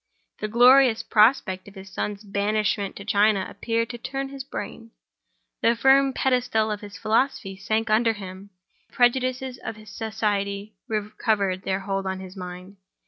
[0.39, 4.89] The glorious prospect of his son's banishment to China appeared to turn his brain.
[5.61, 8.49] The firm pedestal of his philosophy sank under him;
[8.89, 12.77] the prejudices of society recovered their hold on his mind.